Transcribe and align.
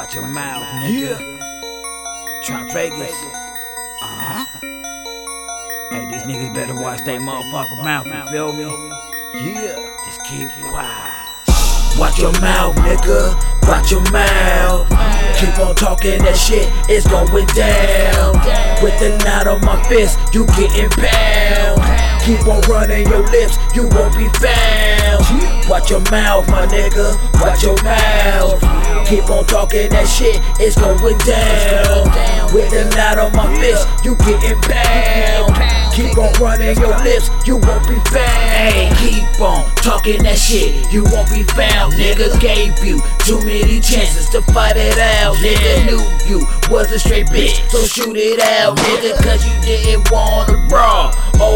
Watch 0.00 0.14
your 0.14 0.26
mouth, 0.28 0.64
nigga. 0.80 1.18
Tribe 2.42 2.72
Vega$. 2.72 3.02
Uh 3.02 4.06
huh. 4.06 4.46
Hey, 5.90 6.08
these 6.10 6.22
niggas 6.22 6.54
better 6.54 6.74
watch 6.74 7.04
their 7.04 7.20
motherfucking 7.20 7.84
mouth, 7.84 8.06
you 8.06 8.32
feel 8.32 8.52
me? 8.54 8.64
Yeah. 9.44 9.76
Just 10.06 10.24
keep 10.24 10.48
quiet. 10.70 11.98
Watch 11.98 12.18
your 12.18 12.32
mouth, 12.40 12.74
nigga. 12.76 13.36
Watch 13.68 13.90
your 13.90 14.00
mouth. 14.10 14.88
Keep 15.36 15.58
on 15.58 15.74
talking 15.74 16.18
that 16.24 16.34
shit, 16.34 16.72
it's 16.88 17.06
going 17.06 17.46
down. 17.52 18.40
With 18.82 18.98
the 19.00 19.22
knot 19.22 19.48
on 19.48 19.60
my 19.60 19.86
fist, 19.86 20.18
you 20.32 20.46
getting 20.56 20.88
pound. 20.96 21.76
Keep 22.24 22.48
on 22.48 22.62
running 22.72 23.06
your 23.06 23.22
lips, 23.28 23.58
you 23.74 23.86
won't 23.88 24.16
be 24.16 24.28
found. 24.40 25.09
Watch 25.68 25.90
your 25.90 26.00
mouth, 26.10 26.48
my 26.48 26.66
nigga. 26.66 27.16
Watch 27.40 27.62
your 27.62 27.80
mouth. 27.82 28.60
Keep 29.06 29.30
on 29.30 29.44
talking 29.46 29.90
that 29.90 30.06
shit, 30.06 30.38
it's 30.60 30.76
going 30.78 31.18
down. 31.26 32.54
With 32.54 32.70
a 32.74 32.86
knot 32.94 33.18
on 33.18 33.32
my 33.34 33.46
fist, 33.58 33.88
you 34.04 34.14
getting 34.16 34.60
pound. 34.62 35.54
Keep 35.94 36.18
on 36.18 36.32
running 36.38 36.78
your 36.78 36.96
lips, 37.02 37.30
you 37.46 37.56
won't 37.56 37.86
be 37.88 37.98
found. 38.10 38.96
Keep 38.98 39.40
on 39.40 39.66
talking 39.82 40.22
that 40.22 40.38
shit, 40.38 40.92
you 40.92 41.02
won't 41.10 41.30
be 41.30 41.42
found. 41.42 41.94
Nigga 41.94 42.38
gave 42.40 42.78
you 42.84 43.00
too 43.26 43.38
many 43.42 43.80
chances 43.80 44.28
to 44.30 44.42
fight 44.52 44.76
it 44.76 44.98
out. 44.98 45.34
Nigga 45.42 45.86
knew 45.86 46.02
you 46.28 46.46
was 46.70 46.92
a 46.92 46.98
straight 46.98 47.26
bitch, 47.26 47.66
so 47.70 47.82
shoot 47.82 48.16
it 48.16 48.38
out, 48.38 48.76
nigga, 48.76 49.16
cause 49.24 49.42
you 49.46 49.54
didn't 49.62 50.10
wanna 50.10 50.54
brawl. 50.68 50.99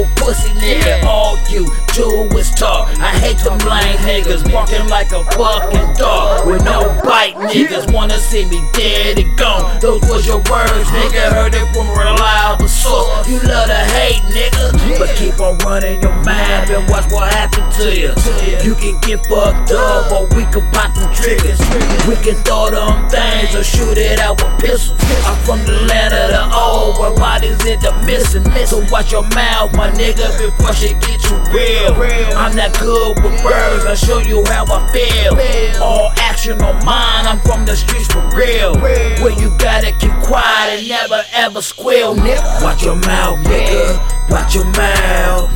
Old 0.00 0.08
pussy 0.16 0.48
nigga, 0.56 1.04
all 1.04 1.36
you 1.50 1.68
do 1.92 2.24
is 2.38 2.50
talk. 2.52 2.88
I 3.00 3.12
hate 3.20 3.36
them 3.44 3.58
lame 3.68 4.00
niggas 4.00 4.50
walking 4.50 4.88
like 4.88 5.12
a 5.12 5.22
fucking 5.36 5.92
dog 5.92 6.46
with 6.46 6.64
no 6.64 6.88
bite. 7.04 7.34
Niggas 7.36 7.92
wanna 7.92 8.16
see 8.16 8.46
me 8.46 8.64
dead 8.72 9.18
and 9.18 9.36
gone. 9.36 9.78
Those 9.78 10.00
was 10.08 10.26
your 10.26 10.38
words, 10.48 10.88
nigga. 10.88 11.28
Heard 11.36 11.54
it 11.54 11.68
from 11.74 11.88
a 11.88 11.92
reliable 11.92 12.66
source. 12.66 13.28
You 13.28 13.40
love 13.40 13.68
to 13.68 13.76
hate, 13.92 14.22
nigga, 14.32 14.98
but 14.98 15.14
keep 15.16 15.38
on 15.38 15.58
running 15.68 16.00
your 16.00 16.16
mouth 16.24 16.70
and 16.70 16.88
watch 16.88 17.12
what 17.12 17.30
happens 17.34 17.76
to 17.76 17.92
you. 17.92 18.14
You 18.64 18.74
can 18.76 18.98
get 19.00 19.26
fucked 19.26 19.72
up, 19.72 20.12
or 20.12 20.24
we 20.34 20.48
can 20.48 20.64
pop 20.72 20.94
them 20.94 21.12
triggers. 21.12 21.60
We 22.08 22.16
can 22.24 22.40
throw 22.48 22.70
them 22.70 23.06
things 23.10 23.54
or 23.54 23.64
shoot 23.64 23.98
it 23.98 24.18
out 24.18 24.42
with 24.42 24.64
pistols. 24.64 24.98
I'm 25.28 25.36
from 25.44 25.60
the 25.66 25.76
land 25.92 26.09
bodies 27.20 27.60
end 27.66 27.84
up 27.84 27.94
missing. 28.06 28.42
So 28.66 28.82
watch 28.90 29.12
your 29.12 29.28
mouth, 29.36 29.76
my 29.76 29.92
nigga, 29.92 30.26
before 30.40 30.72
shit 30.72 30.98
get 31.00 31.22
you 31.28 31.36
real. 31.52 31.92
I'm 32.34 32.56
not 32.56 32.72
good 32.80 33.22
with 33.22 33.44
words, 33.44 33.84
I'll 33.84 33.94
show 33.94 34.18
you 34.18 34.42
how 34.46 34.64
I 34.64 34.80
feel. 34.90 35.36
All 35.82 36.10
action 36.16 36.60
on 36.62 36.82
mine, 36.84 37.26
I'm 37.28 37.38
from 37.40 37.66
the 37.66 37.76
streets 37.76 38.08
for 38.08 38.24
real. 38.34 38.74
Where 38.80 39.36
you 39.38 39.54
gotta 39.58 39.92
keep 39.92 40.12
quiet 40.24 40.80
and 40.80 40.88
never 40.88 41.22
ever 41.34 41.60
squeal, 41.60 42.16
nigga. 42.16 42.62
Watch 42.62 42.82
your 42.82 42.96
mouth, 42.96 43.38
nigga. 43.40 44.30
Watch 44.30 44.54
your 44.54 44.64
mouth. 44.64 45.50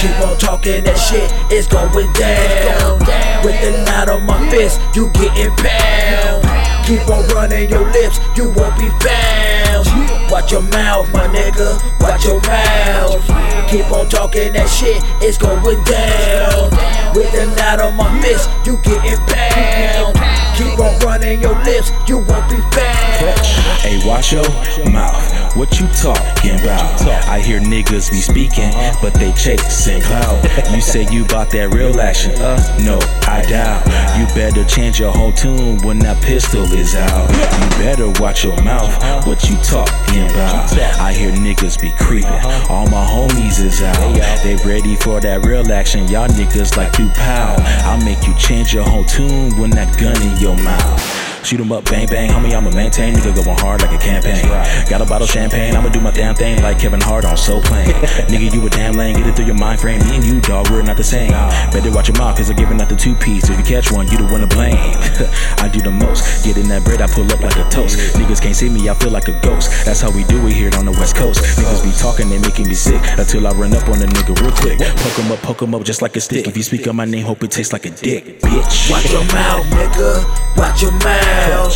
Keep 0.00 0.20
on 0.24 0.38
talking 0.38 0.84
that 0.84 0.94
shit, 0.94 1.28
it's 1.50 1.66
going 1.66 2.12
down. 2.12 3.00
With 3.44 3.60
the 3.60 3.82
knot 3.84 4.08
on 4.08 4.24
my 4.24 4.38
fist, 4.50 4.80
you 4.94 5.10
getting 5.10 5.50
pound. 5.56 6.46
Keep 6.86 7.08
on 7.10 7.26
running 7.34 7.68
your 7.68 7.90
lips, 7.90 8.20
you 8.36 8.50
won't 8.50 8.78
be 8.78 8.88
found. 9.04 10.07
Watch 10.30 10.52
your 10.52 10.62
mouth, 10.62 11.10
my 11.12 11.26
nigga. 11.26 11.80
Watch 12.00 12.24
your 12.24 12.40
mouth. 12.42 13.24
Keep 13.70 13.90
on 13.90 14.08
talking 14.08 14.52
that 14.52 14.68
shit, 14.68 15.02
it's 15.22 15.38
going 15.38 15.82
down. 15.84 16.70
With 17.14 17.32
the 17.32 17.46
knot 17.56 17.80
on 17.80 17.96
my 17.96 18.08
fist, 18.20 18.48
you 18.64 18.76
getting 18.78 19.16
pound. 19.26 20.16
Keep 20.56 20.78
on 20.78 20.98
running 21.00 21.40
your 21.40 21.56
lips, 21.64 21.90
you 22.06 22.18
won't 22.18 22.48
be 22.50 22.56
found. 22.76 23.46
Hey, 23.80 24.00
watch 24.06 24.32
your 24.32 24.44
mouth. 24.90 25.37
What 25.58 25.80
you 25.80 25.88
talking 25.88 26.54
about? 26.60 27.02
I 27.26 27.40
hear 27.40 27.58
niggas 27.58 28.12
be 28.12 28.20
speaking, 28.20 28.70
but 29.02 29.12
they 29.14 29.32
chasing 29.32 30.00
clout. 30.00 30.46
You 30.72 30.80
say 30.80 31.08
you 31.10 31.24
bought 31.24 31.50
that 31.50 31.74
real 31.74 32.00
action? 32.00 32.30
Uh, 32.40 32.58
no, 32.84 33.00
I 33.26 33.42
doubt. 33.42 33.84
You 34.16 34.26
better 34.36 34.64
change 34.64 35.00
your 35.00 35.10
whole 35.10 35.32
tune 35.32 35.78
when 35.78 35.98
that 36.00 36.22
pistol 36.22 36.62
is 36.62 36.94
out. 36.94 37.28
You 37.28 37.82
better 37.82 38.08
watch 38.22 38.44
your 38.44 38.54
mouth. 38.62 39.26
What 39.26 39.50
you 39.50 39.56
talking 39.56 40.30
about? 40.30 40.72
I 41.00 41.12
hear 41.12 41.32
niggas 41.32 41.80
be 41.80 41.90
creeping. 41.98 42.30
All 42.70 42.86
my 42.86 43.04
homies 43.04 43.60
is 43.60 43.82
out. 43.82 44.14
They 44.44 44.54
ready 44.64 44.94
for 44.94 45.18
that 45.20 45.44
real 45.44 45.72
action. 45.72 46.06
Y'all 46.06 46.28
niggas 46.28 46.76
like 46.76 46.92
to 46.92 47.08
pow. 47.16 47.56
I'll 47.82 48.04
make 48.04 48.24
you 48.28 48.34
change 48.36 48.72
your 48.72 48.84
whole 48.84 49.04
tune 49.04 49.58
when 49.58 49.70
that 49.70 49.98
gun 49.98 50.22
in 50.22 50.36
your 50.38 50.56
mouth. 50.56 51.27
Shoot 51.44 51.60
'em 51.60 51.72
up, 51.72 51.84
bang 51.84 52.06
bang, 52.08 52.30
homie, 52.30 52.52
I'ma 52.52 52.70
maintain. 52.70 53.14
Nigga 53.14 53.34
going 53.34 53.58
hard 53.58 53.82
like 53.82 53.92
a 53.92 53.98
campaign. 53.98 54.46
Got 54.88 55.00
a 55.00 55.04
bottle 55.04 55.24
of 55.24 55.30
champagne, 55.30 55.74
I'ma 55.74 55.88
do 55.88 56.00
my 56.00 56.10
damn 56.10 56.34
thing 56.34 56.62
like 56.62 56.78
Kevin 56.78 57.00
Hart 57.00 57.24
on 57.24 57.36
Soul 57.36 57.62
Plane. 57.62 57.86
Nigga, 58.30 58.52
you 58.52 58.66
a 58.66 58.70
damn 58.70 58.94
lame, 58.94 59.16
get 59.16 59.26
it 59.26 59.36
through 59.36 59.46
your 59.46 59.54
mind 59.54 59.80
frame. 59.80 60.00
Me 60.08 60.16
and 60.16 60.24
you, 60.24 60.40
dog, 60.40 60.68
we're 60.70 60.82
not 60.82 60.96
the 60.96 61.04
same. 61.04 61.30
Better 61.72 61.90
watch 61.90 62.08
your 62.08 62.18
mouth, 62.18 62.36
cause 62.36 62.50
I'm 62.50 62.56
giving 62.56 62.80
out 62.80 62.88
the 62.88 62.96
two 62.96 63.14
piece. 63.14 63.48
If 63.48 63.58
you 63.58 63.64
catch 63.64 63.92
one, 63.92 64.08
you 64.08 64.18
the 64.18 64.24
one 64.24 64.40
to 64.40 64.46
blame. 64.46 64.76
I 65.58 65.68
do 65.72 65.80
the 65.80 65.90
most. 65.90 66.44
Getting 66.44 66.68
that 66.68 66.84
bread, 66.84 67.00
I 67.00 67.06
pull 67.06 67.30
up 67.32 67.40
like 67.40 67.56
a 67.56 67.68
toast. 67.70 67.98
Niggas 68.16 68.42
can't 68.42 68.56
see 68.56 68.68
me, 68.68 68.88
I 68.88 68.94
feel 68.94 69.10
like 69.10 69.28
a 69.28 69.40
ghost. 69.40 69.70
That's 69.84 70.00
how 70.00 70.10
we 70.10 70.24
do 70.24 70.46
it 70.46 70.52
here 70.52 70.70
on 70.76 70.84
the 70.84 70.92
West 70.92 71.16
Coast. 71.16 71.57
Be 71.88 71.94
talking, 71.94 72.28
they 72.28 72.38
making 72.38 72.68
me 72.68 72.74
sick. 72.74 73.00
Until 73.16 73.46
I 73.46 73.52
run 73.52 73.72
up 73.72 73.88
on 73.88 73.98
the 73.98 74.04
nigga 74.04 74.36
real 74.42 74.52
quick. 74.52 74.76
Poke 74.78 75.18
'em 75.18 75.32
up, 75.32 75.40
poke 75.40 75.62
'em 75.62 75.74
up 75.74 75.84
just 75.84 76.02
like 76.02 76.16
a 76.16 76.20
stick. 76.20 76.46
If 76.46 76.54
you 76.54 76.62
speak 76.62 76.86
on 76.86 76.96
my 76.96 77.06
name, 77.06 77.24
hope 77.24 77.42
it 77.42 77.50
tastes 77.50 77.72
like 77.72 77.86
a 77.86 77.90
dick, 77.90 78.42
bitch. 78.42 78.90
Watch 78.90 79.10
your 79.10 79.24
mouth, 79.32 79.64
nigga. 79.72 80.22
Watch 80.58 80.82
your 80.82 80.92
mouth. 80.92 81.74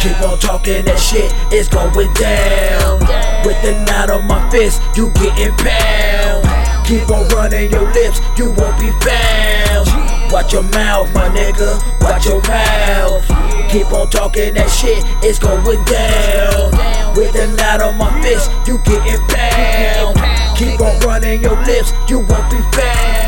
Keep 0.00 0.18
on 0.22 0.38
talking 0.38 0.82
that 0.86 0.98
shit, 0.98 1.30
it's 1.52 1.68
going 1.68 1.92
down. 2.14 3.00
With 3.44 3.60
the 3.60 3.72
knot 3.84 4.08
on 4.08 4.26
my 4.26 4.40
fist, 4.48 4.80
you 4.96 5.10
getting 5.20 5.54
pound. 5.56 6.48
Keep 6.86 7.10
on 7.10 7.28
running 7.28 7.70
your 7.70 7.92
lips, 7.92 8.22
you 8.38 8.52
won't 8.56 8.78
be 8.80 8.90
found. 9.04 10.32
Watch 10.32 10.54
your 10.54 10.62
mouth, 10.72 11.12
my 11.12 11.28
nigga. 11.28 11.76
Watch 12.00 12.24
your 12.24 12.40
mouth. 12.48 13.22
Keep 13.68 13.92
on 13.92 14.08
talking 14.08 14.54
that 14.54 14.70
shit, 14.70 15.04
it's 15.22 15.38
going 15.38 15.84
down. 15.84 16.69
With 17.16 17.32
the 17.32 17.46
knot 17.56 17.82
on 17.82 17.98
my 17.98 18.22
fist, 18.22 18.50
you 18.66 18.78
getting 18.78 19.20
pound. 19.28 20.16
Keep 20.56 20.80
on 20.80 20.98
running 21.00 21.42
your 21.42 21.60
lips, 21.64 21.92
you 22.08 22.20
won't 22.20 22.50
be 22.50 22.58
found. 22.76 23.19